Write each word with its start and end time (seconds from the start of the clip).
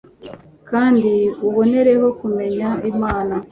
kandi 0.69 1.11
ubonereho 1.47 2.07
kumenya 2.19 2.69
imana 2.91 3.35